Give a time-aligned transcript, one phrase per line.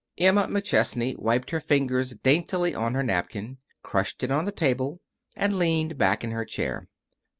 [0.29, 4.99] ]Emma McChesney wiped her fingers daintily on her napkin, crushed it on the table,
[5.35, 6.87] and leaned back in her chair.